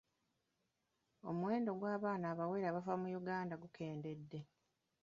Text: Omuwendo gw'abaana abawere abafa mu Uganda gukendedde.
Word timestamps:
Omuwendo 1.29 1.71
gw'abaana 1.79 2.25
abawere 2.33 2.65
abafa 2.67 2.93
mu 3.01 3.07
Uganda 3.19 3.53
gukendedde. 3.63 4.39